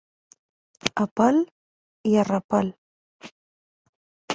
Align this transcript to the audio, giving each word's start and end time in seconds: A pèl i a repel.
A 1.05 1.07
pèl 1.21 1.37
i 2.13 2.17
a 2.23 2.27
repel. 2.33 2.77